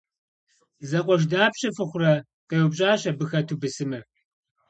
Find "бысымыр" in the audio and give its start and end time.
3.61-4.03